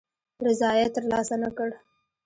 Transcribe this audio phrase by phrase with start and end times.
[0.45, 1.69] رضاییت تر لاسه نه کړ.